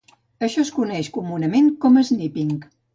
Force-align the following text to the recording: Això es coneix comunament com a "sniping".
Això 0.47 0.63
es 0.63 0.71
coneix 0.79 1.11
comunament 1.19 1.71
com 1.87 2.05
a 2.05 2.07
"sniping". 2.13 2.61